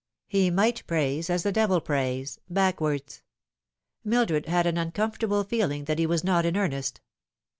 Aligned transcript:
He 0.25 0.49
might 0.49 0.81
praise 0.87 1.29
as 1.29 1.43
the 1.43 1.51
devil 1.51 1.79
prays 1.79 2.39
backwards. 2.49 3.21
Mildred 4.03 4.47
had 4.47 4.65
an 4.65 4.75
uncomfortable 4.79 5.43
feeling 5.43 5.83
that 5.83 5.99
he 5.99 6.07
was 6.07 6.23
not 6.23 6.43
in 6.43 6.57
earnest. 6.57 7.01